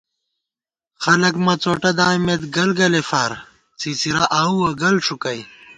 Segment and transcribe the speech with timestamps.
[1.03, 3.31] خَلَک مڅوٹہ دامېت گلگَلےفار
[3.79, 5.39] څِڅِرہ آؤوَہ گل ݭُکَئ